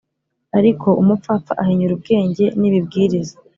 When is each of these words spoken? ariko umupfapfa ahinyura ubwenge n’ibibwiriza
ariko 0.57 0.87
umupfapfa 1.01 1.53
ahinyura 1.61 1.93
ubwenge 1.95 2.45
n’ibibwiriza 2.59 3.35